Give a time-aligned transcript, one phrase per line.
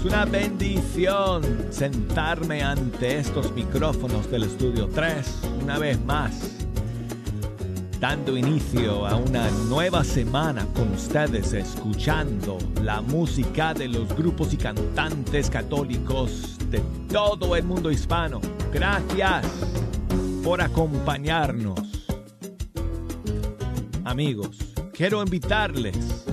[0.00, 6.56] es una bendición sentarme ante estos micrófonos del estudio 3 una vez más,
[7.98, 14.56] dando inicio a una nueva semana con ustedes, escuchando la música de los grupos y
[14.56, 16.80] cantantes católicos de
[17.12, 18.40] todo el mundo hispano.
[18.72, 19.44] Gracias
[20.42, 22.06] por acompañarnos.
[24.04, 24.56] Amigos,
[24.94, 26.24] quiero invitarles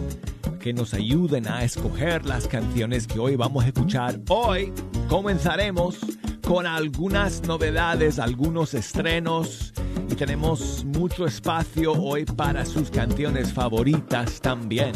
[0.67, 4.19] que nos ayuden a escoger las canciones que hoy vamos a escuchar.
[4.27, 4.73] Hoy
[5.07, 5.97] comenzaremos
[6.45, 9.73] con algunas novedades, algunos estrenos
[10.11, 14.91] y tenemos mucho espacio hoy para sus canciones favoritas también.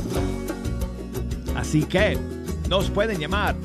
[1.55, 2.17] Así que
[2.67, 3.55] nos pueden llamar.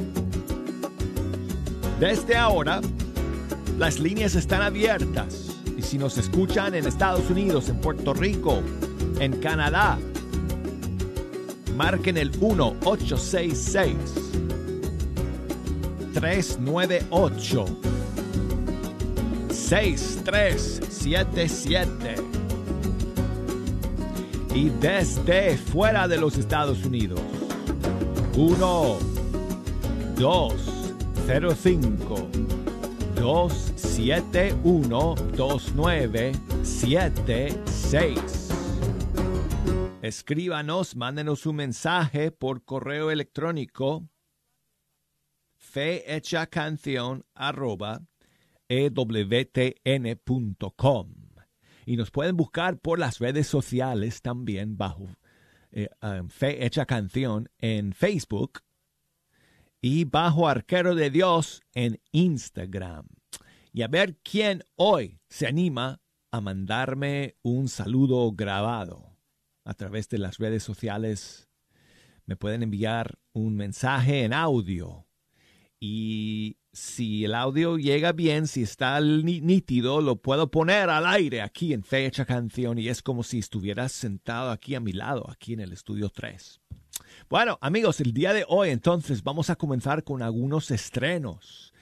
[1.98, 2.82] Desde ahora,
[3.80, 8.62] las líneas están abiertas y si nos escuchan en Estados Unidos, en Puerto Rico,
[9.18, 9.98] en Canadá,
[11.76, 13.94] marquen el 1-866
[16.14, 17.66] 398
[19.50, 22.14] 6377
[24.54, 27.20] y desde fuera de los Estados Unidos.
[28.36, 28.98] 1
[30.16, 30.54] 2
[31.26, 32.28] 05
[33.16, 38.35] 271 2976
[40.06, 44.08] Escríbanos, mándenos un mensaje por correo electrónico
[45.56, 48.06] fehechacanción arroba
[48.68, 49.54] ewtn.com
[51.86, 55.08] y nos pueden buscar por las redes sociales también bajo
[55.72, 58.60] eh, um, Fe Hecha Canción en Facebook
[59.80, 63.08] y bajo Arquero de Dios en Instagram.
[63.72, 66.00] Y a ver quién hoy se anima
[66.30, 69.15] a mandarme un saludo grabado
[69.66, 71.48] a través de las redes sociales.
[72.24, 75.06] Me pueden enviar un mensaje en audio.
[75.78, 81.72] Y si el audio llega bien, si está nítido, lo puedo poner al aire aquí
[81.72, 85.60] en Fecha Canción y es como si estuvieras sentado aquí a mi lado, aquí en
[85.60, 86.60] el estudio 3.
[87.28, 91.72] Bueno, amigos, el día de hoy entonces vamos a comenzar con algunos estrenos.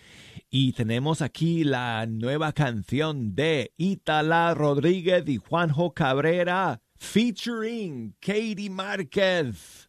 [0.50, 9.88] Y tenemos aquí la nueva canción de Itala Rodríguez y Juanjo Cabrera featuring Katie Márquez.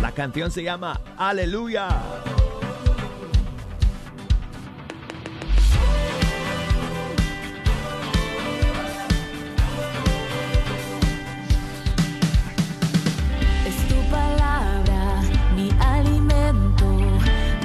[0.00, 1.88] La canción se llama Aleluya.
[13.66, 15.22] Es tu palabra,
[15.56, 16.86] mi alimento,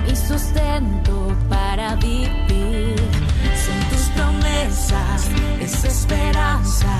[0.08, 2.43] mi sustento para vivir.
[5.60, 6.94] Es esperanza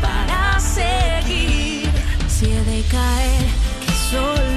[0.00, 1.90] para seguir.
[2.28, 3.46] Si he de caer,
[3.84, 4.49] que solo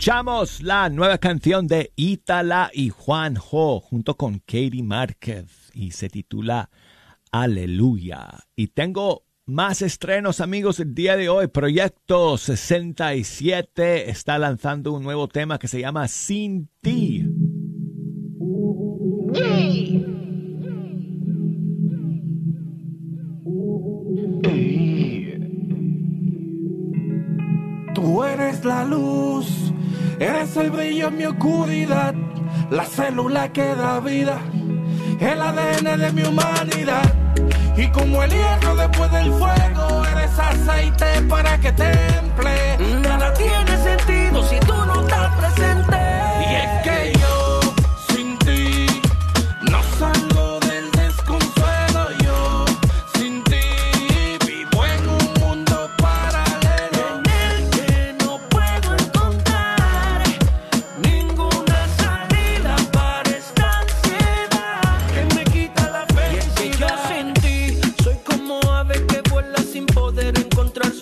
[0.00, 6.70] Escuchamos la nueva canción de Itala y Juanjo junto con Katie Márquez y se titula
[7.30, 8.30] Aleluya.
[8.56, 11.48] Y tengo más estrenos amigos el día de hoy.
[11.48, 17.26] Proyecto 67 está lanzando un nuevo tema que se llama Sin ti.
[27.94, 29.70] Tú eres la luz
[30.20, 32.14] Eres el brillo en mi oscuridad,
[32.68, 34.38] la célula que da vida,
[35.18, 37.14] el ADN de mi humanidad.
[37.74, 42.76] Y como el hierro después del fuego, eres aceite para que temple.
[43.00, 46.09] Nada tiene sentido si tú no estás presente.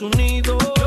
[0.00, 0.77] Unidos.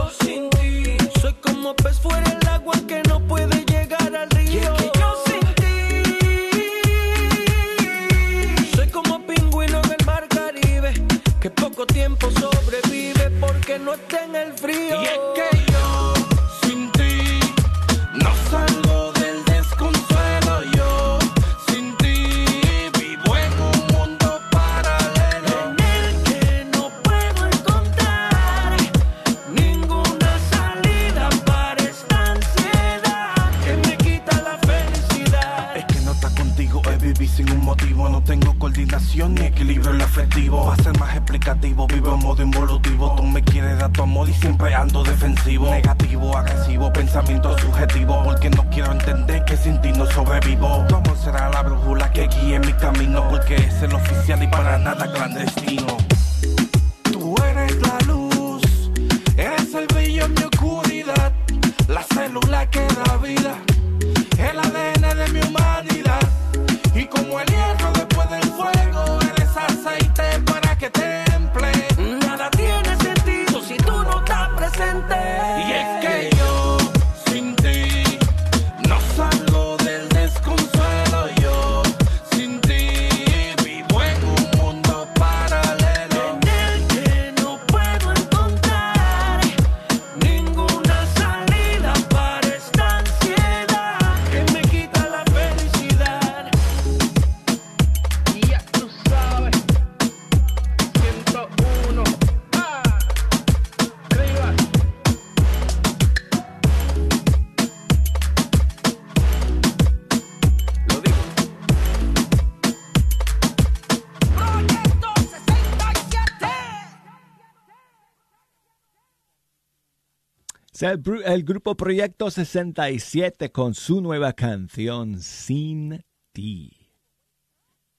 [120.82, 126.90] El, grupo Proyecto 67 con su nueva canción Sin ti.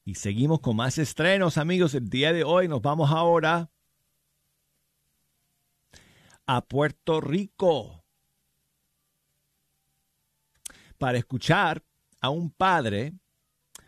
[0.05, 1.95] Y seguimos con más estrenos, amigos.
[1.95, 3.71] El día de hoy nos vamos ahora
[6.45, 8.05] a Puerto Rico
[10.99, 11.85] para escuchar
[12.21, 13.13] a un padre,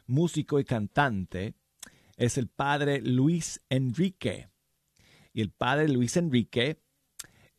[0.07, 1.57] músico y cantante.
[2.17, 4.51] Es el padre Luis Enrique.
[5.33, 6.84] Y el padre Luis Enrique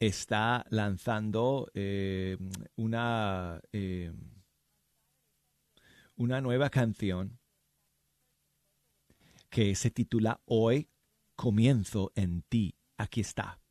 [0.08, 2.38] está lanzando eh,
[2.76, 4.12] una, eh,
[6.16, 7.40] una nueva canción
[9.50, 10.90] que se titula Hoy
[11.36, 12.76] comienzo en ti.
[12.98, 13.65] Aquí está.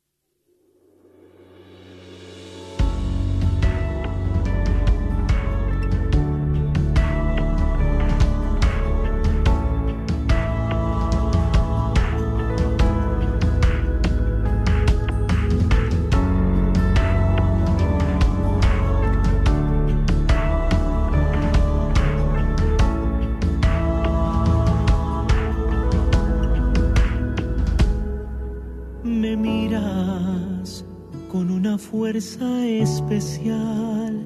[32.17, 34.25] Especial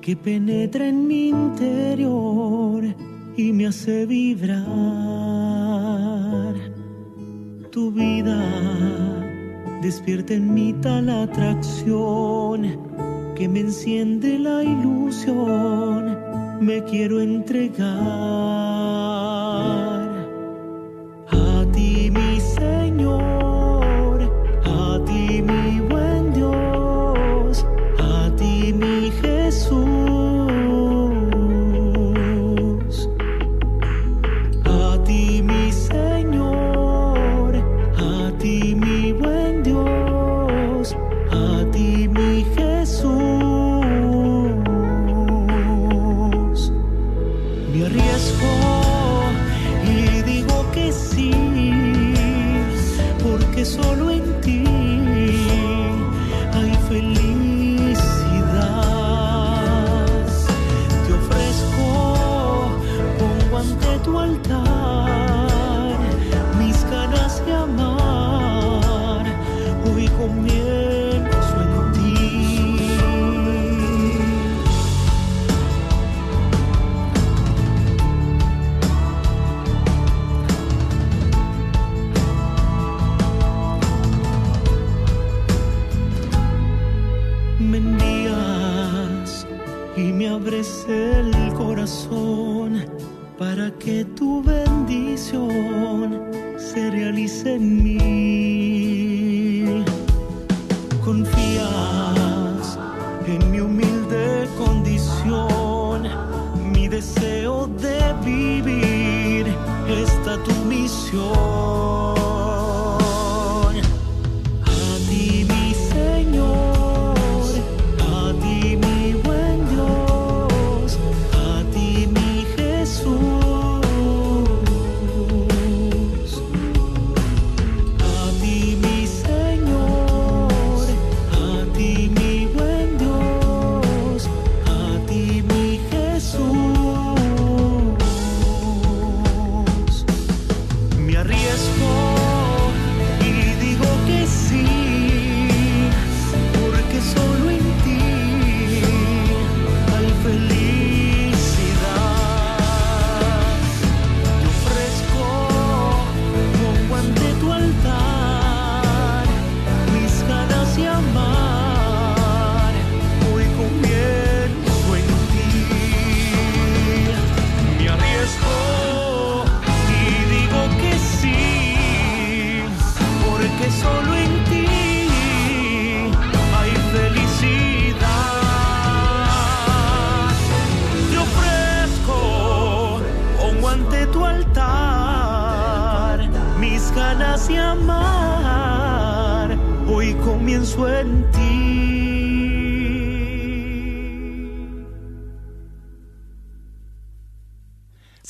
[0.00, 2.84] que penetra en mi interior
[3.36, 4.64] y me hace vibrar.
[7.72, 8.38] Tu vida
[9.82, 12.78] despierta en mí tal atracción
[13.34, 16.16] que me enciende la ilusión.
[16.60, 17.84] Me quiero entregar.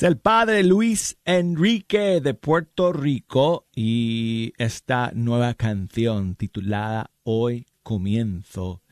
[0.05, 8.83] El padre Luis Enrique de Puerto Rico y esta nueva canción titulada Hoy comienzo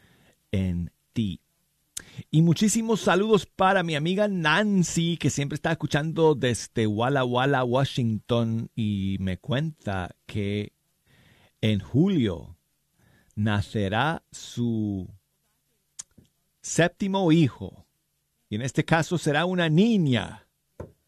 [0.52, 1.40] en ti.
[2.32, 8.72] Y muchísimos saludos para mi amiga Nancy, que siempre está escuchando desde Walla Walla, Washington,
[8.76, 10.74] y me cuenta que
[11.62, 12.58] en julio
[13.36, 15.08] nacerá su
[16.62, 17.86] séptimo hijo.
[18.50, 20.43] Y en este caso será una niña.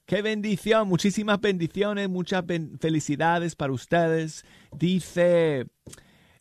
[0.06, 2.44] Qué bendición, muchísimas bendiciones, muchas
[2.80, 4.46] felicidades para ustedes.
[4.72, 5.66] Dice,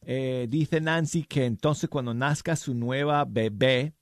[0.02, 3.94] eh, dice Nancy que entonces cuando nazca su nueva bebé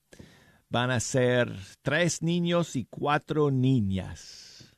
[0.68, 4.74] van a ser tres niños y cuatro niñas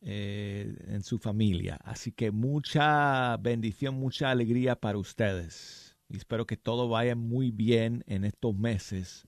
[0.00, 1.78] eh, en su familia.
[1.84, 5.98] Así que mucha bendición, mucha alegría para ustedes.
[6.08, 9.26] Y espero que todo vaya muy bien en estos meses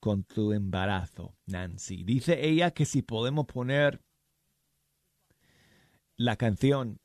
[0.00, 2.02] con tu embarazo, Nancy.
[2.04, 4.02] Dice ella que si podemos poner
[6.16, 7.00] la canción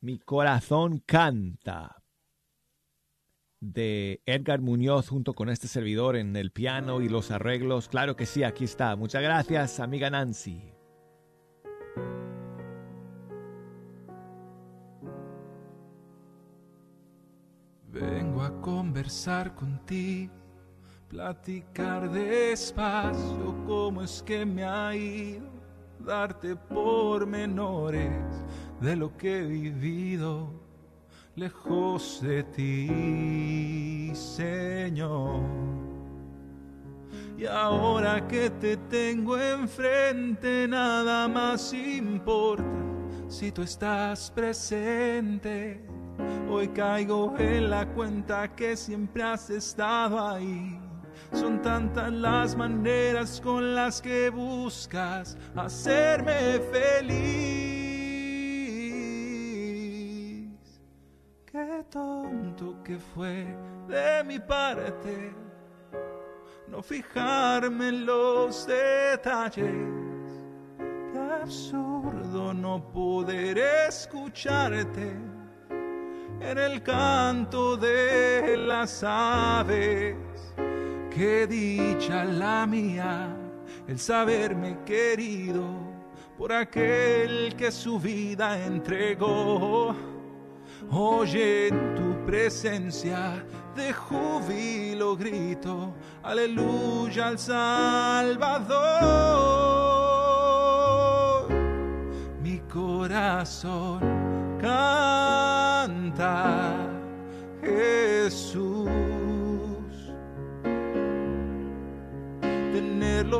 [0.00, 2.02] Mi corazón canta
[3.60, 7.88] de Edgar Muñoz junto con este servidor en el piano y los arreglos.
[7.88, 8.96] Claro que sí, aquí está.
[8.96, 10.74] Muchas gracias, amiga Nancy.
[17.86, 20.32] Vengo a conversar contigo,
[21.12, 25.46] platicar despacio cómo es que me ha ido,
[26.00, 28.10] darte pormenores
[28.80, 30.50] de lo que he vivido
[31.36, 35.42] lejos de ti, Señor.
[37.36, 42.64] Y ahora que te tengo enfrente, nada más importa
[43.28, 45.84] si tú estás presente.
[46.48, 50.81] Hoy caigo en la cuenta que siempre has estado ahí.
[51.32, 57.22] Son tantas las maneras con las que buscas hacerme feliz.
[61.46, 63.46] Qué tonto que fue
[63.88, 65.42] de mi parte
[66.72, 69.74] no fijarme en los detalles.
[71.12, 75.14] Qué absurdo no poder escucharte
[76.40, 80.16] en el canto de las aves.
[81.14, 83.36] Qué dicha la mía
[83.86, 85.62] el saberme querido
[86.38, 89.94] por aquel que su vida entregó.
[90.90, 93.44] Hoy en tu presencia
[93.76, 95.92] de júbilo grito,
[96.22, 98.72] aleluya al Salvador.
[102.42, 104.00] Mi corazón
[104.58, 106.74] canta
[107.62, 108.61] Jesús.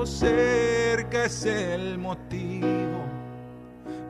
[0.05, 3.03] Cerca es el motivo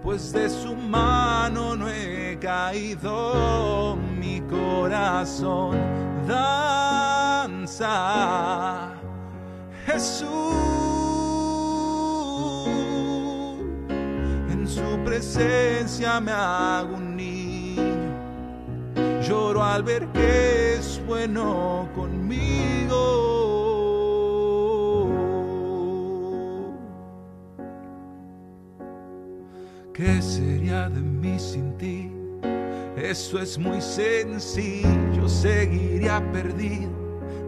[0.02, 5.78] pues de su mano no he caído, mi corazón
[6.26, 7.84] danza.
[9.86, 10.28] Jesús,
[14.50, 17.82] en su presencia me hago un niño,
[19.22, 23.31] lloro al ver que es bueno conmigo.
[30.02, 32.10] ¿Qué sería de mí sin ti?
[32.96, 36.90] Eso es muy sencillo, seguiría perdido,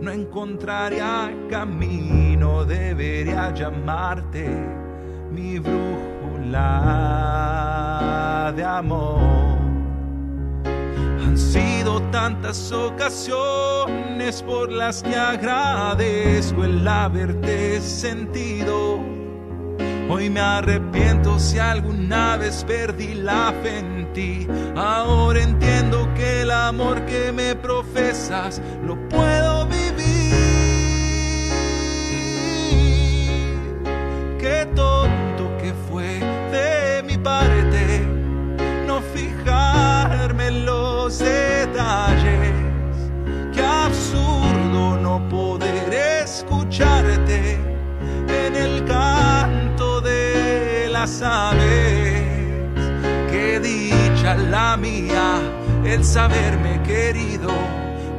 [0.01, 4.49] no encontraría camino, debería llamarte
[5.33, 6.63] mi brújula
[8.55, 9.59] de amor.
[11.25, 19.14] Han sido tantas ocasiones por las que agradezco el haberte sentido
[20.09, 24.47] Hoy me arrepiento si alguna vez perdí la fe en ti.
[24.77, 30.35] Ahora entiendo que el amor que me profesas lo puedo vivir.
[34.39, 36.21] Qué tonto que fue
[36.53, 38.07] de mi parte
[38.87, 42.53] no fijarme en los detalles.
[43.55, 47.24] Qué absurdo no poder escucharte
[51.23, 52.23] aves.
[53.31, 55.41] Qué dicha la mía
[55.85, 57.51] el saberme querido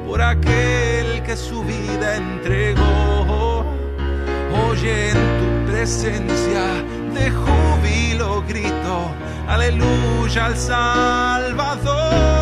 [0.05, 3.65] por aquel que su vida entregó.
[4.53, 6.63] Hoy en tu presencia
[7.13, 9.11] de júbilo grito,
[9.47, 12.34] aleluya al Salvador.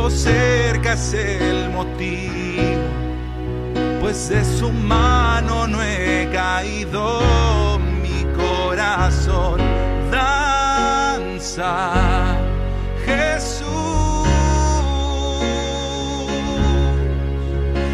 [0.00, 2.80] Tenerlo cerca es el motivo,
[4.00, 7.78] pues de su mano no he caído.
[8.02, 9.60] Mi corazón
[10.10, 11.92] danza
[13.04, 13.66] Jesús.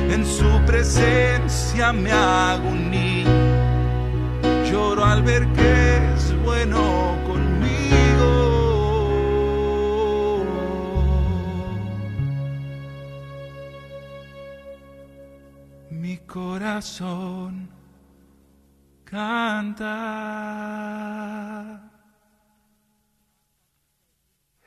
[0.08, 2.86] En su presencia me hago un
[4.70, 7.15] lloro al ver que es bueno
[16.36, 17.66] corazón
[19.06, 19.88] canta.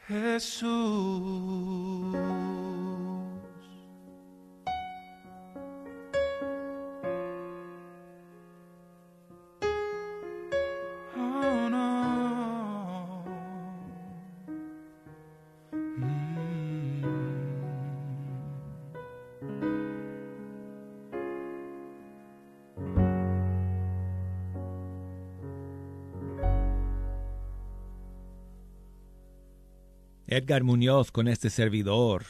[0.07, 1.59] Jesús.
[30.31, 32.23] Edgar Muñoz con este servidor.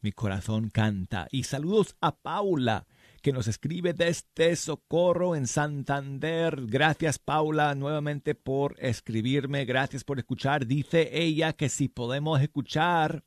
[0.00, 1.28] Mi corazón canta.
[1.30, 2.86] Y saludos a Paula,
[3.22, 6.66] que nos escribe desde Socorro en Santander.
[6.66, 9.64] Gracias, Paula, nuevamente por escribirme.
[9.66, 10.66] Gracias por escuchar.
[10.66, 13.22] Dice ella que si podemos escuchar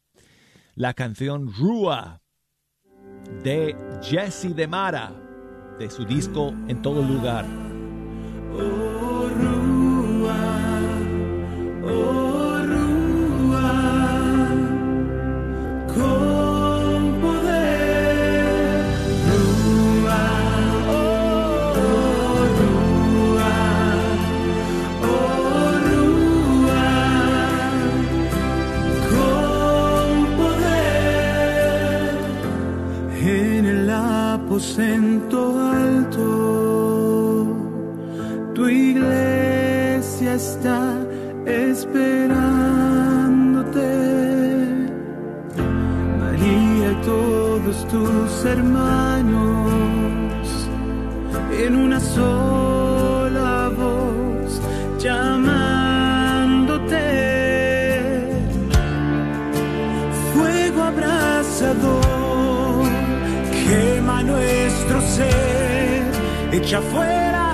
[0.75, 2.21] la canción Rúa
[3.43, 5.15] de Jesse de Mara,
[5.79, 7.45] de su disco En todo lugar.
[35.59, 36.25] Alto
[38.55, 40.97] tu iglesia está
[41.45, 42.17] esperándote.
[46.19, 49.69] María todos tus hermanos
[51.51, 52.66] en una sola
[65.17, 66.03] ser,
[66.51, 67.46] echa fuera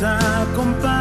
[0.00, 0.97] nos acompañan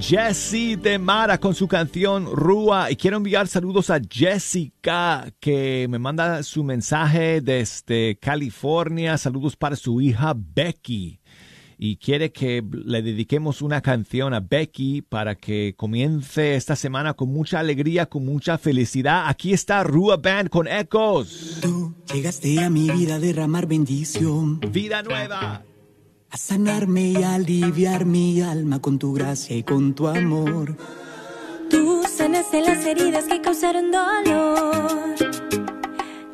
[0.00, 2.90] Jesse de Mara con su canción Rúa.
[2.90, 9.18] Y quiero enviar saludos a Jessica, que me manda su mensaje desde California.
[9.18, 11.20] Saludos para su hija Becky.
[11.78, 17.32] Y quiere que le dediquemos una canción a Becky para que comience esta semana con
[17.32, 19.28] mucha alegría, con mucha felicidad.
[19.28, 21.58] Aquí está Rúa Band con Ecos.
[21.62, 25.62] Tú llegaste a mi vida a derramar bendición, Vida nueva.
[26.30, 30.76] A sanarme y aliviar mi alma con tu gracia y con tu amor.
[31.68, 35.14] Tú sanaste las heridas que causaron dolor.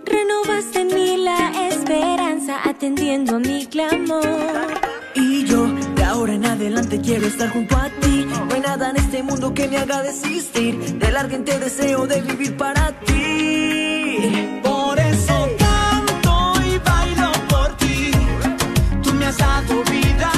[0.05, 4.67] Renovaste en mí la esperanza atendiendo a mi clamor.
[5.15, 8.27] Y yo de ahora en adelante quiero estar junto a ti.
[8.49, 12.57] No hay nada en este mundo que me haga desistir del ardiente deseo de vivir
[12.57, 14.56] para ti.
[19.27, 20.36] Tú me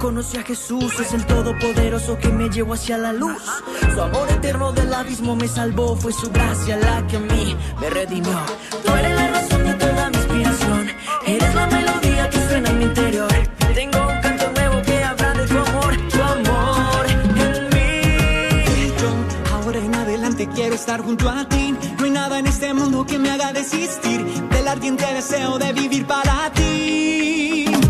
[0.00, 3.42] conocí a Jesús, es el todopoderoso que me llevó hacia la luz.
[3.94, 7.90] Su amor eterno del abismo me salvó, fue su gracia la que a mí me
[7.90, 8.40] redimió.
[8.84, 10.88] Tú eres la razón de toda mi inspiración,
[11.26, 13.30] eres la melodía que suena en mi interior.
[13.74, 18.92] Tengo un canto nuevo que habla de tu amor, tu amor en mí.
[19.00, 21.74] Yo ahora en adelante quiero estar junto a ti.
[21.98, 26.06] No hay nada en este mundo que me haga desistir del ardiente deseo de vivir
[26.06, 27.89] para ti.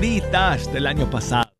[0.00, 1.50] Del año pasado.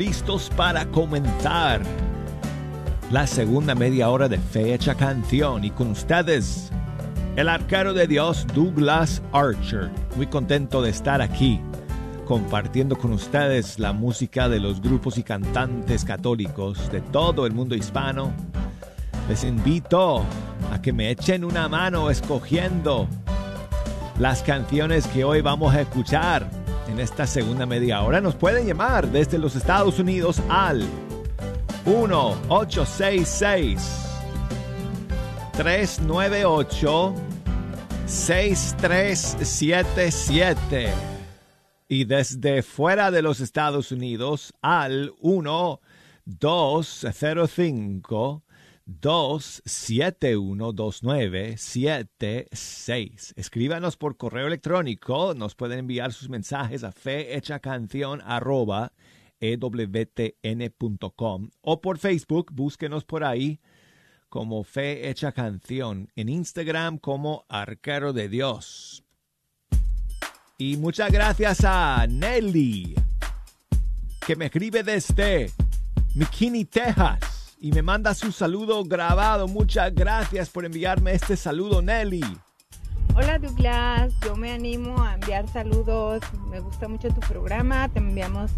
[0.00, 1.82] Listos para comenzar
[3.10, 6.70] la segunda media hora de Fecha Canción y con ustedes
[7.36, 9.90] el arquero de Dios Douglas Archer.
[10.16, 11.60] Muy contento de estar aquí
[12.24, 17.74] compartiendo con ustedes la música de los grupos y cantantes católicos de todo el mundo
[17.74, 18.32] hispano.
[19.28, 20.24] Les invito
[20.72, 23.06] a que me echen una mano escogiendo
[24.18, 26.59] las canciones que hoy vamos a escuchar
[26.90, 28.20] en esta segunda media hora.
[28.20, 30.86] Nos pueden llamar desde los Estados Unidos al
[31.86, 33.78] 1-866
[35.52, 37.14] 398
[38.06, 40.92] 6377
[41.88, 45.80] Y desde fuera de los Estados Unidos al 1
[48.98, 53.34] 205 271 2976.
[53.36, 55.34] Escríbanos por correo electrónico.
[55.34, 58.92] Nos pueden enviar sus mensajes a fehechacanción arroba
[59.40, 62.52] ewtn.com o por Facebook.
[62.52, 63.60] Búsquenos por ahí
[64.28, 66.10] como Fe Hecha Canción.
[66.16, 69.04] En Instagram como Arquero de Dios.
[70.58, 72.94] Y muchas gracias a Nelly,
[74.26, 75.50] que me escribe desde
[76.14, 79.46] McKinney, Texas y me manda su saludo grabado.
[79.46, 82.24] Muchas gracias por enviarme este saludo, Nelly.
[83.14, 86.22] Hola Douglas, yo me animo a enviar saludos.
[86.48, 87.88] Me gusta mucho tu programa.
[87.90, 88.50] Te enviamos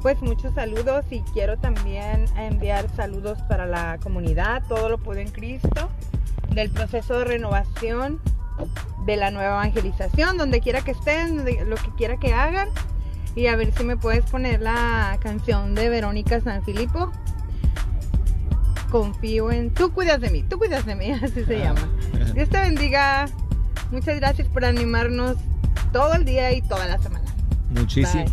[0.00, 4.62] pues muchos saludos y quiero también enviar saludos para la comunidad.
[4.68, 5.90] Todo lo puedo en Cristo.
[6.50, 8.20] Del proceso de renovación
[9.06, 12.68] de la nueva evangelización, donde quiera que estén, lo que quiera que hagan.
[13.34, 17.10] Y a ver si me puedes poner la canción de Verónica San Filipo
[18.94, 21.90] confío en tú cuidas de mí, tú cuidas de mí, así se llama.
[22.32, 23.26] Dios te bendiga.
[23.90, 25.36] Muchas gracias por animarnos
[25.92, 27.24] todo el día y toda la semana.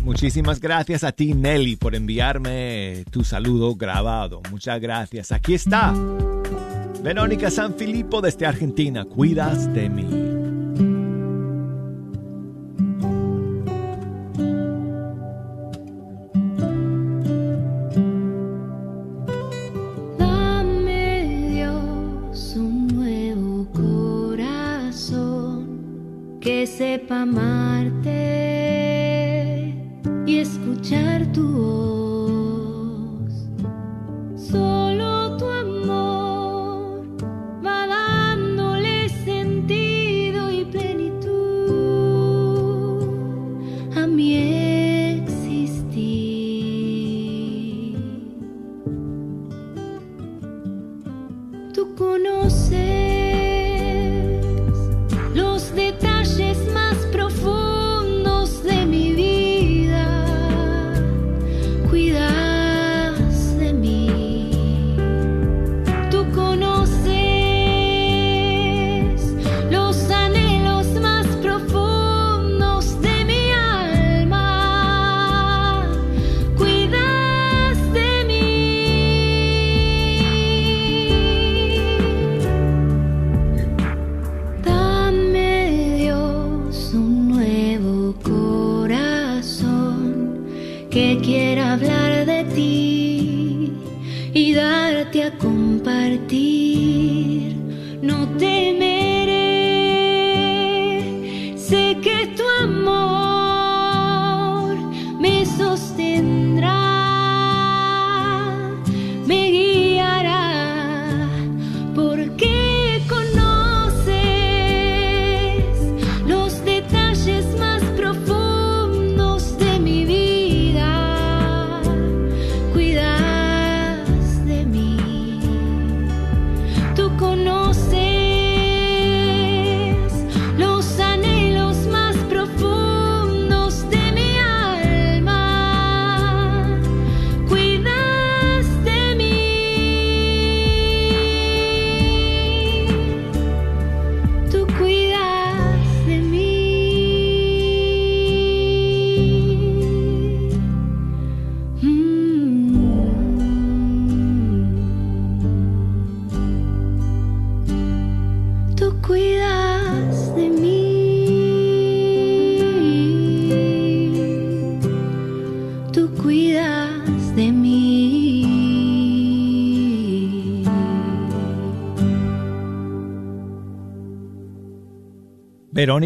[0.04, 4.40] muchísimas gracias a ti, Nelly, por enviarme tu saludo grabado.
[4.52, 5.32] Muchas gracias.
[5.32, 5.92] Aquí está.
[7.02, 9.04] Verónica San Filipo desde Argentina.
[9.04, 10.41] Cuidas de mí.
[27.08, 28.01] Verónica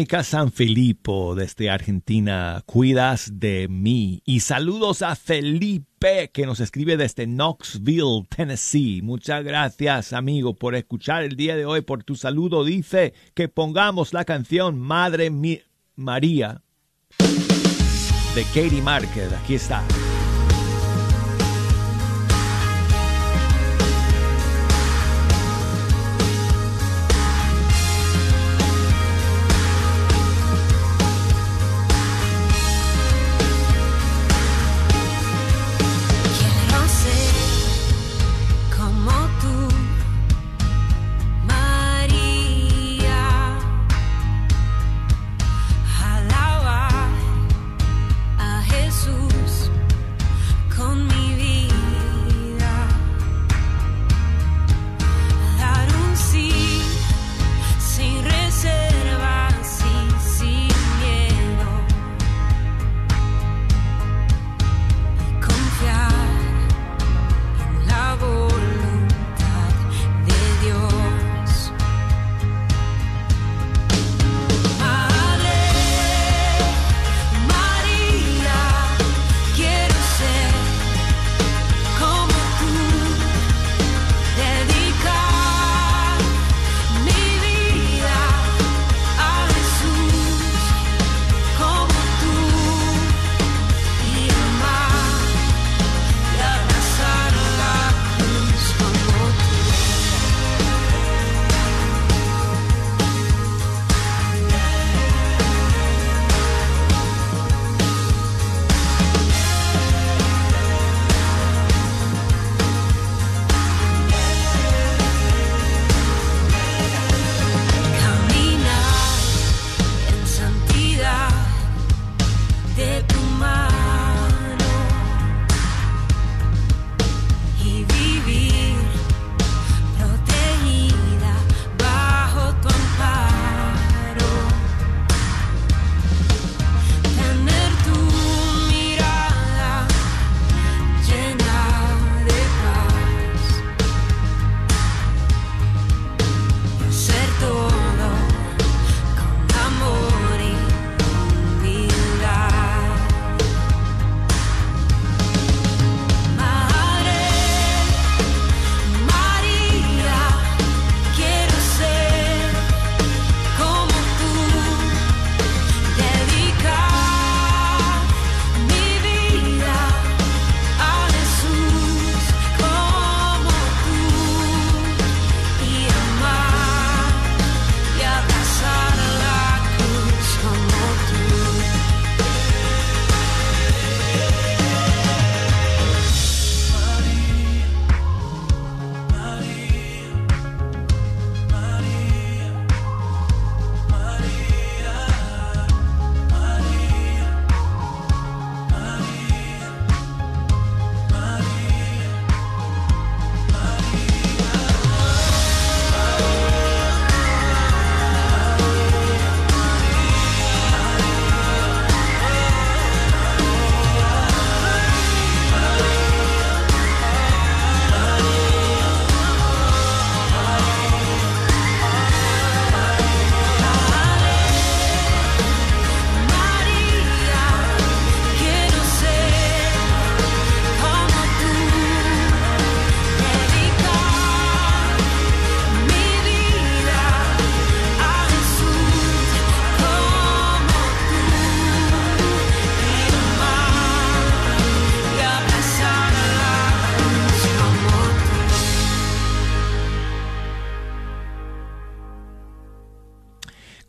[0.05, 4.21] San Filipo desde Argentina, cuidas de mí.
[4.25, 9.01] Y saludos a Felipe que nos escribe desde Knoxville, Tennessee.
[9.01, 12.63] Muchas gracias amigo por escuchar el día de hoy, por tu saludo.
[12.63, 15.31] Dice que pongamos la canción Madre
[15.95, 16.61] María
[17.17, 19.33] de Katie Márquez.
[19.33, 19.83] Aquí está.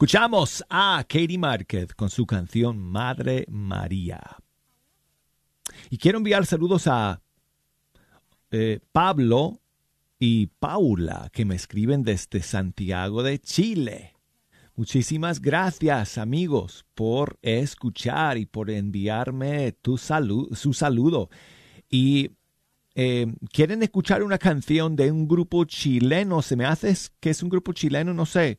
[0.09, 4.38] Escuchamos a Katie Márquez con su canción Madre María.
[5.90, 7.20] Y quiero enviar saludos a
[8.50, 9.61] eh, Pablo
[10.18, 14.14] y Paula que me escriben desde Santiago de Chile.
[14.76, 21.28] Muchísimas gracias amigos por escuchar y por enviarme tu su saludo.
[21.90, 22.30] Y
[22.94, 26.40] eh, quieren escuchar una canción de un grupo chileno.
[26.40, 28.59] Se me hace que es un grupo chileno, no sé,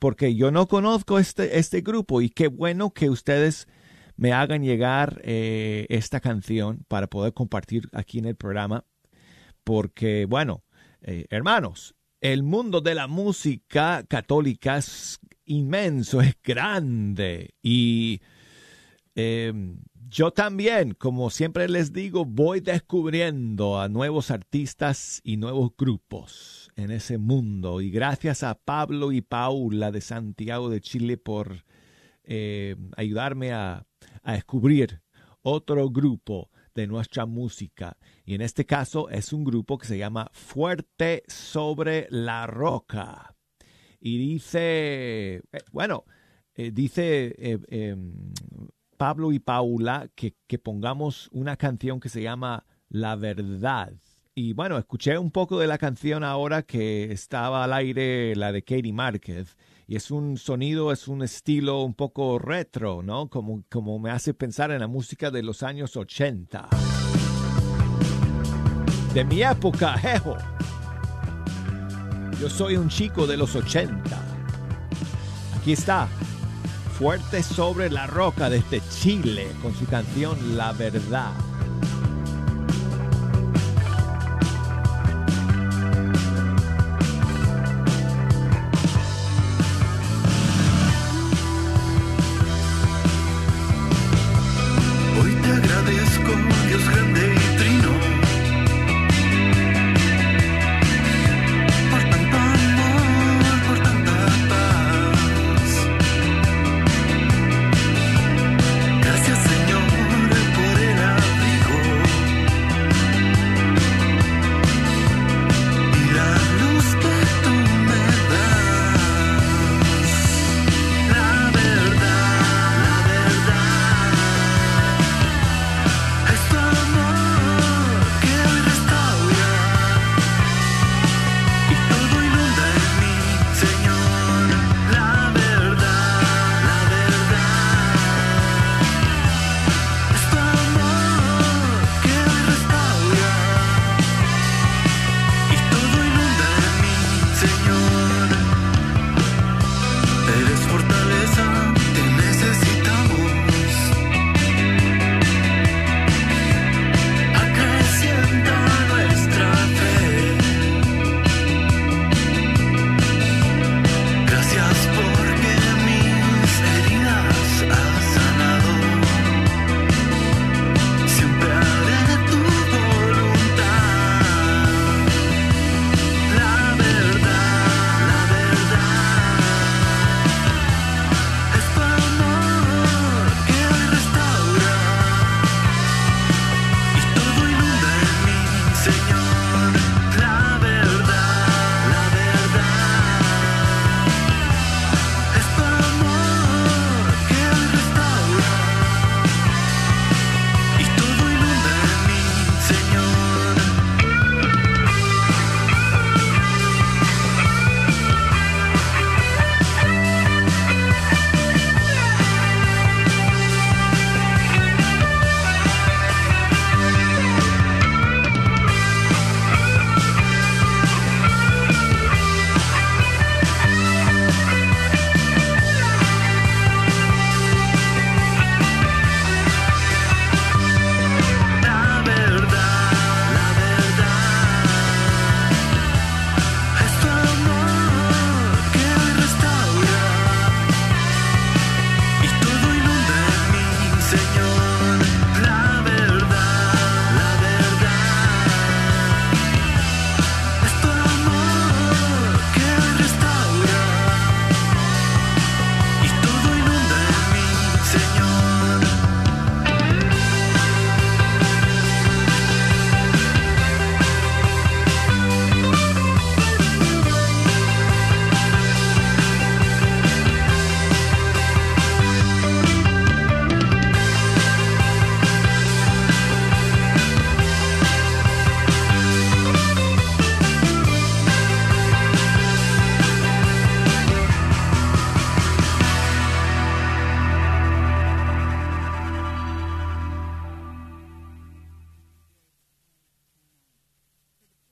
[0.00, 3.68] porque yo no conozco este, este grupo y qué bueno que ustedes
[4.16, 8.84] me hagan llegar eh, esta canción para poder compartir aquí en el programa.
[9.62, 10.64] Porque, bueno,
[11.02, 17.54] eh, hermanos, el mundo de la música católica es inmenso, es grande.
[17.62, 18.22] Y
[19.14, 26.59] em, yo también, como siempre les digo, voy descubriendo a nuevos artistas y nuevos grupos
[26.76, 27.80] en ese mundo.
[27.80, 31.64] Y gracias a Pablo y Paula de Santiago de Chile por
[32.24, 33.86] eh, ayudarme a,
[34.22, 35.02] a descubrir
[35.42, 37.96] otro grupo de nuestra música.
[38.24, 43.34] Y en este caso es un grupo que se llama Fuerte sobre la Roca
[44.00, 45.42] y dice, eh,
[45.72, 46.04] bueno,
[46.54, 48.32] eh, dice em,
[48.96, 53.92] Pablo y Paula que, que pongamos una canción que se llama La Verdad.
[54.42, 58.62] Y bueno, escuché un poco de la canción ahora que estaba al aire, la de
[58.62, 59.58] Katie Márquez.
[59.86, 63.28] Y es un sonido, es un estilo un poco retro, ¿no?
[63.28, 66.70] Como, como me hace pensar en la música de los años 80.
[69.12, 70.38] De mi época, jejo.
[72.40, 74.00] Yo soy un chico de los 80.
[75.60, 76.08] Aquí está,
[76.98, 81.49] fuerte sobre la roca desde Chile con su canción La Verdad.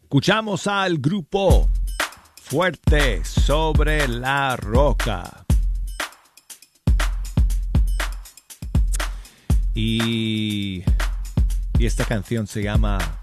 [0.08, 1.68] Escuchamos al grupo
[2.40, 5.44] Fuerte sobre la Roca.
[9.74, 10.82] Y,
[11.78, 13.20] y esta canción se llama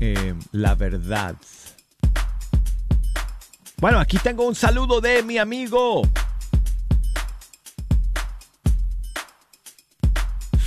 [0.00, 1.34] eh, La Verdad.
[3.78, 6.02] Bueno, aquí tengo un saludo de mi amigo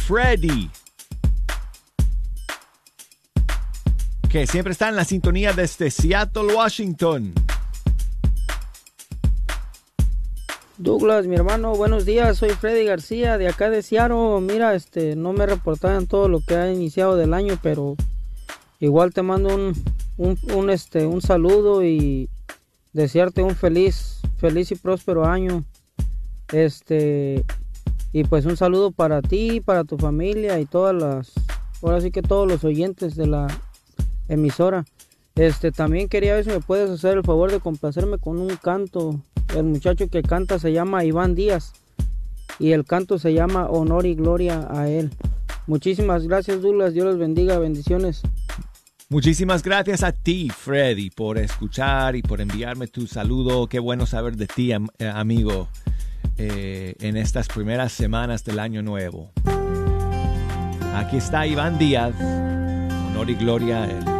[0.08, 0.72] Freddy.
[4.30, 7.34] Que siempre está en la sintonía desde Seattle, Washington.
[10.78, 12.38] Douglas, mi hermano, buenos días.
[12.38, 14.42] Soy Freddy García de acá de Seattle.
[14.42, 17.96] Mira, este, no me reportaban todo lo que ha iniciado del año, pero
[18.82, 19.74] igual te mando un,
[20.18, 22.30] un, un, este, un saludo y
[22.92, 25.64] desearte un feliz, feliz y próspero año.
[26.52, 27.46] Este,
[28.12, 31.32] y pues un saludo para ti, para tu familia y todas las,
[31.82, 33.48] ahora sí que todos los oyentes de la
[34.28, 34.86] emisora.
[35.36, 39.22] Este, también quería ver si me puedes hacer el favor de complacerme con un canto.
[39.56, 41.74] El muchacho que canta se llama Iván Díaz
[42.60, 45.12] y el canto se llama Honor y Gloria a él.
[45.68, 46.94] Muchísimas gracias, Douglas.
[46.94, 47.60] Dios los bendiga.
[47.60, 48.24] Bendiciones.
[49.10, 53.68] Muchísimas gracias a ti, Freddy, por escuchar y por enviarme tu saludo.
[53.68, 55.70] Qué bueno saber de ti, eh, amigo,
[56.38, 59.32] eh, en estas primeras semanas del año nuevo.
[60.94, 62.16] Aquí está Iván Díaz.
[62.20, 64.17] Honor y gloria a él.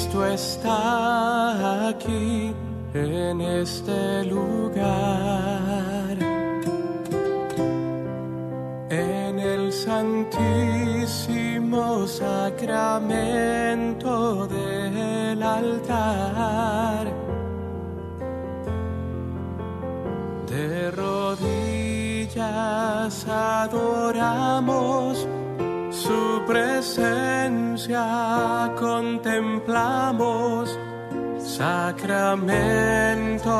[0.00, 2.54] Cristo está aquí
[2.94, 6.16] en este lugar,
[8.88, 10.38] en el santísimo
[12.06, 13.26] sacramento
[14.46, 17.12] del altar.
[20.48, 22.38] De rodillas
[23.28, 25.28] adoramos
[26.02, 28.04] su presencia
[28.78, 30.78] contemplamos,
[31.38, 33.50] sacramento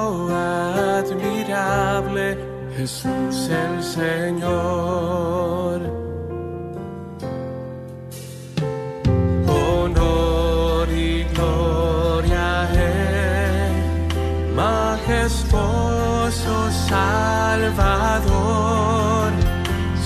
[0.97, 2.38] admirable,
[2.76, 5.80] Jesús el Señor.
[9.47, 12.68] Honor y gloria
[14.55, 18.61] majestuoso Salvador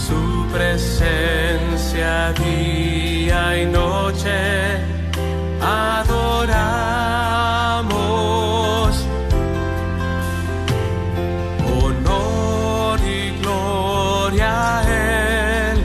[0.07, 1.54] su presencia
[2.33, 4.79] día y noche
[5.61, 6.15] adoramos.
[11.83, 14.83] Honor y gloria a
[15.73, 15.79] Él,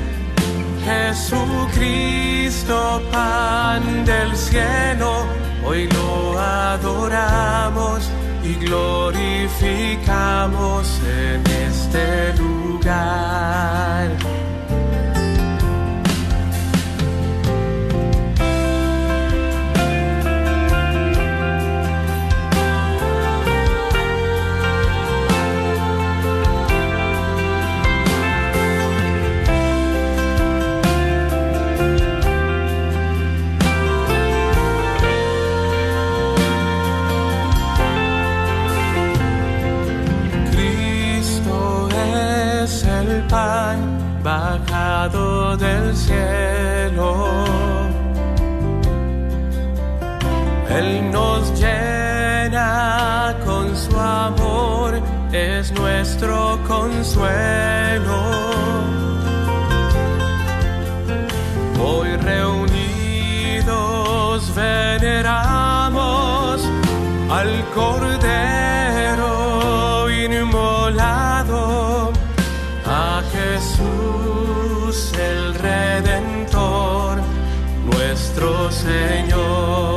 [0.86, 2.78] Jesucristo,
[3.12, 5.26] pan del cielo,
[5.66, 8.10] hoy lo adoramos
[8.44, 14.29] y glorificamos en este lugar.
[43.28, 47.34] Pan bajado del cielo.
[50.70, 55.02] Él nos llena con su amor,
[55.32, 58.20] es nuestro consuelo.
[61.82, 62.80] Hoy reunidos
[64.56, 65.90] veneramos
[67.30, 68.19] al Cordero
[78.90, 79.89] Señor.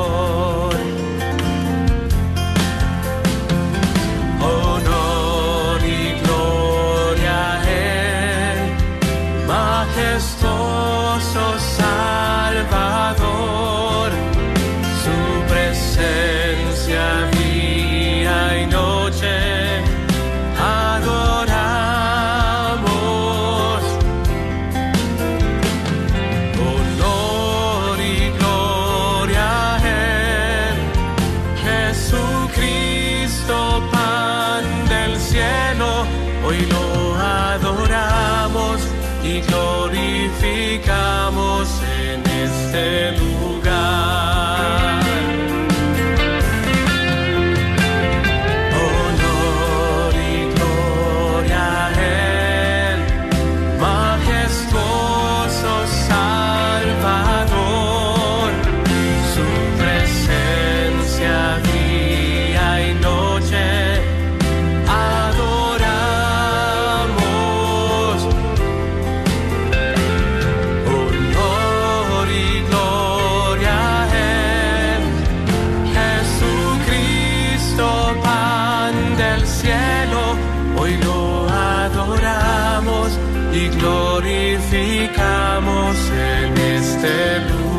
[86.11, 87.73] En este lugar.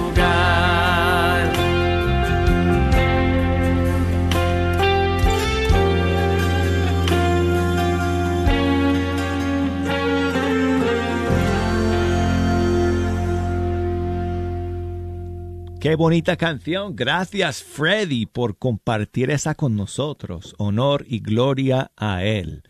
[15.83, 16.95] Qué bonita canción.
[16.95, 20.55] Gracias Freddy por compartir esa con nosotros.
[20.57, 22.63] Honor y gloria a él.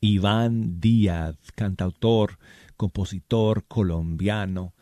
[0.00, 2.38] Iván Díaz, cantautor,
[2.82, 4.74] compositor colombiano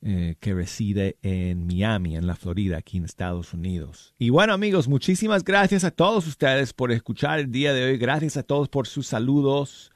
[0.00, 4.14] eh, que reside en Miami, en la Florida, aquí en Estados Unidos.
[4.18, 7.98] Y bueno amigos, muchísimas gracias a todos ustedes por escuchar el día de hoy.
[7.98, 9.92] Gracias a todos por sus saludos.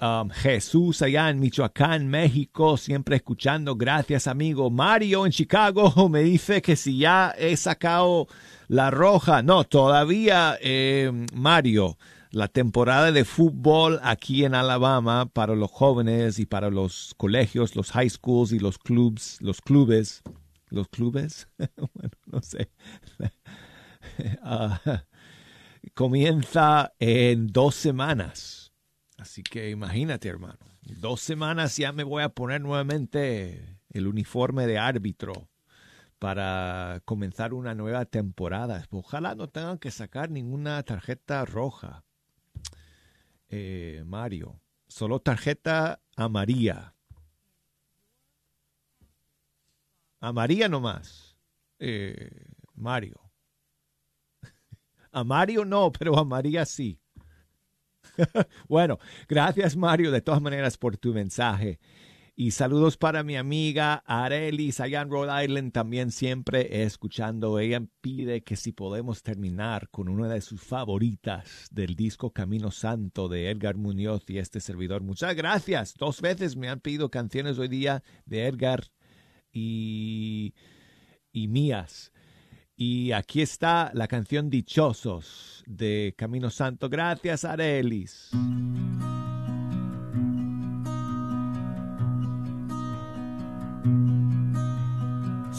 [0.00, 3.76] Um, Jesús allá en Michoacán, México, siempre escuchando.
[3.76, 4.70] Gracias, amigo.
[4.70, 8.28] Mario en Chicago me dice que si ya he sacado
[8.68, 9.42] la roja.
[9.42, 11.98] No, todavía, eh, Mario.
[12.32, 17.92] La temporada de fútbol aquí en Alabama para los jóvenes y para los colegios, los
[17.92, 20.22] high schools y los clubs, los clubes,
[20.70, 22.70] los clubes, bueno, no sé.
[24.42, 25.04] Ah,
[25.94, 28.72] comienza en dos semanas.
[29.18, 30.58] Así que imagínate, hermano.
[30.82, 35.50] Dos semanas ya me voy a poner nuevamente el uniforme de árbitro
[36.18, 38.86] para comenzar una nueva temporada.
[38.90, 42.04] Ojalá no tengan que sacar ninguna tarjeta roja.
[43.54, 46.94] Eh, Mario, solo tarjeta amarilla.
[50.20, 51.36] Amarilla nomás.
[51.78, 53.20] Eh, Mario.
[55.12, 56.98] A Mario no, pero a María sí.
[58.68, 58.98] bueno,
[59.28, 61.78] gracias Mario de todas maneras por tu mensaje.
[62.42, 67.60] Y saludos para mi amiga Arelis allá en Rhode Island, también siempre escuchando.
[67.60, 73.28] Ella pide que si podemos terminar con una de sus favoritas del disco Camino Santo
[73.28, 75.02] de Edgar Muñoz y este servidor.
[75.02, 75.94] Muchas gracias.
[75.96, 78.90] Dos veces me han pedido canciones hoy día de Edgar
[79.52, 80.52] y,
[81.30, 82.10] y mías.
[82.74, 86.88] Y aquí está la canción Dichosos de Camino Santo.
[86.88, 88.32] Gracias, Arelis.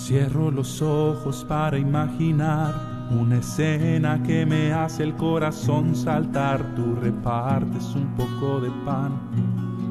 [0.06, 6.76] Cierro los ojos para imaginar una escena que me hace el corazón saltar.
[6.76, 9.14] Tú repartes un poco de pan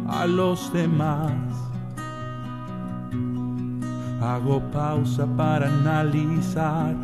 [0.07, 1.33] a los demás.
[4.21, 6.95] Hago pausa para analizar.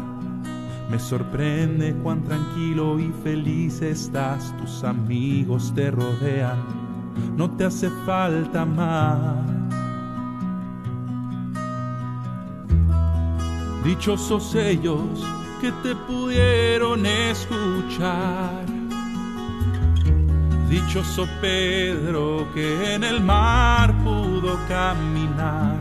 [0.90, 4.54] Me sorprende cuán tranquilo y feliz estás.
[4.58, 6.58] Tus amigos te rodean.
[7.38, 9.77] No te hace falta más.
[13.88, 15.18] Dichosos ellos
[15.62, 18.66] que te pudieron escuchar.
[20.68, 25.80] Dichoso Pedro que en el mar pudo caminar.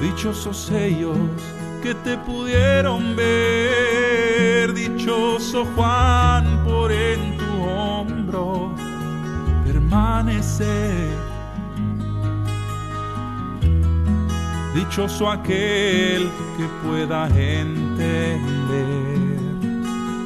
[0.00, 1.18] Dichosos ellos
[1.82, 4.72] que te pudieron ver.
[4.74, 8.72] Dichoso Juan por en tu hombro
[9.64, 11.25] permanecer.
[14.76, 18.38] Dichoso aquel que pueda entender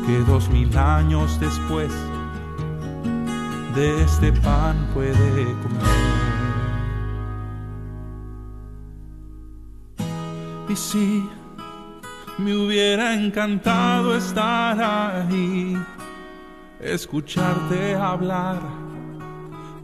[0.04, 1.92] que dos mil años después
[3.76, 5.86] de este pan puede comer.
[10.68, 11.30] Y si
[12.38, 15.80] me hubiera encantado estar ahí,
[16.80, 18.58] escucharte hablar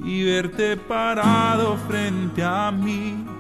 [0.05, 3.36] y verte parado frente a mí.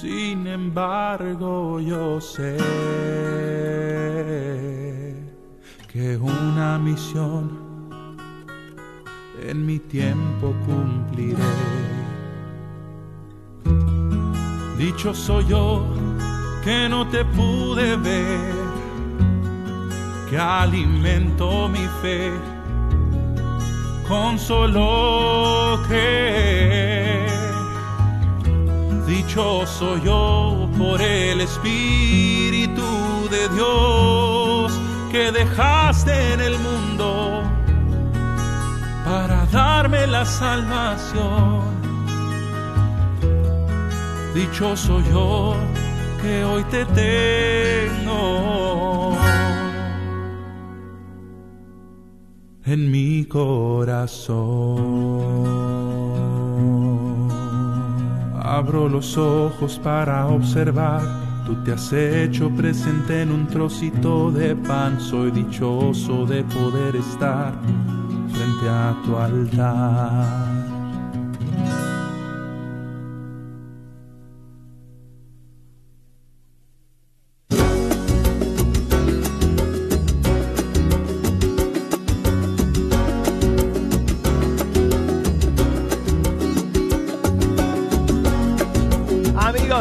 [0.00, 2.58] Sin embargo, yo sé
[5.90, 7.50] que una misión
[9.42, 11.36] en mi tiempo cumpliré.
[14.76, 15.82] Dicho soy yo
[16.62, 18.54] que no te pude ver,
[20.28, 22.32] que alimento mi fe
[24.06, 25.56] con solo.
[29.06, 32.82] Dichoso yo por el Espíritu
[33.30, 34.72] de Dios
[35.12, 37.42] que dejaste en el mundo
[39.04, 41.60] para darme la salvación.
[44.34, 45.54] Dichoso yo
[46.20, 48.16] que hoy te tengo
[52.64, 54.26] en mi corazón.
[58.46, 61.02] Abro los ojos para observar,
[61.44, 67.52] tú te has hecho presente en un trocito de pan, soy dichoso de poder estar
[68.30, 70.75] frente a tu altar.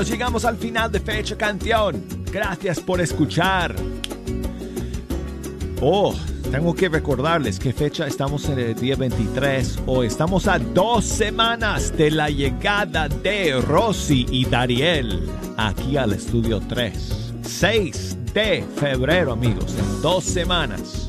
[0.03, 2.03] Llegamos al final de Fecha Canción.
[2.29, 3.73] Gracias por escuchar.
[5.81, 6.13] Oh,
[6.51, 9.79] tengo que recordarles qué fecha estamos en el día 23.
[9.85, 16.59] Hoy estamos a dos semanas de la llegada de Rosy y Dariel aquí al estudio
[16.59, 17.33] 3.
[17.43, 21.07] 6 de febrero, amigos, en dos semanas.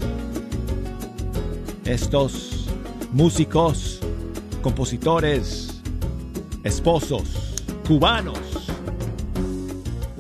[1.85, 2.67] Estos
[3.13, 3.99] músicos,
[4.63, 5.83] compositores,
[6.63, 7.57] esposos,
[7.87, 8.46] cubanos,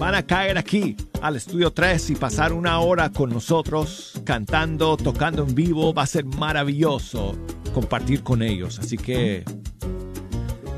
[0.07, 5.43] van a caer aquí al estudio 3 y pasar una hora con nosotros cantando, tocando
[5.43, 5.93] en vivo.
[5.93, 7.35] Va a ser maravilloso
[7.75, 8.79] compartir con ellos.
[8.79, 9.43] Así que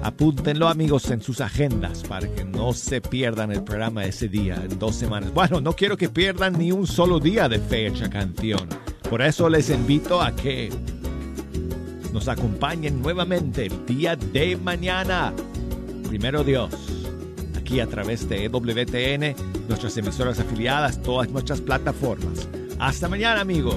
[0.02, 4.78] apúntenlo amigos en sus agendas para que no se pierdan el programa ese día en
[4.78, 5.34] dos semanas.
[5.34, 8.66] Bueno, no quiero que pierdan ni un solo día de fecha canción.
[9.10, 10.70] Por eso les invito a que
[12.14, 15.34] nos acompañen nuevamente el día de mañana.
[16.08, 16.97] Primero Dios
[17.68, 19.36] aquí a través de EWTN,
[19.68, 22.48] nuestras emisoras afiliadas, todas nuestras plataformas.
[22.78, 23.76] Hasta mañana amigos.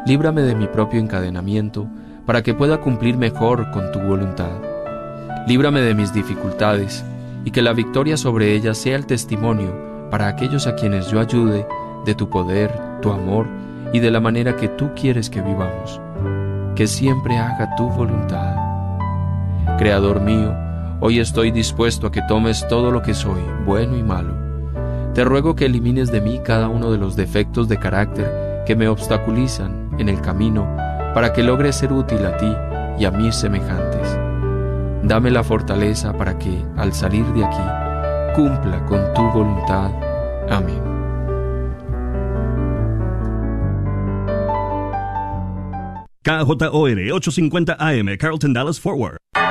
[0.04, 1.86] Líbrame de mi propio encadenamiento,
[2.26, 4.50] para que pueda cumplir mejor con tu voluntad.
[5.46, 7.04] Líbrame de mis dificultades,
[7.44, 9.72] y que la victoria sobre ellas sea el testimonio
[10.10, 11.66] para aquellos a quienes yo ayude
[12.04, 13.46] de tu poder, tu amor
[13.94, 16.00] y de la manera que tú quieres que vivamos.
[16.76, 18.56] Que siempre haga tu voluntad.
[19.78, 20.54] Creador mío,
[21.04, 24.36] Hoy estoy dispuesto a que tomes todo lo que soy, bueno y malo.
[25.14, 28.86] Te ruego que elimines de mí cada uno de los defectos de carácter que me
[28.86, 30.64] obstaculizan en el camino
[31.12, 32.54] para que logre ser útil a ti
[33.00, 34.16] y a mis semejantes.
[35.02, 39.90] Dame la fortaleza para que, al salir de aquí, cumpla con tu voluntad.
[40.48, 40.80] Amén.
[46.22, 49.16] KJOR 850 AM, Carlton Dallas Forward.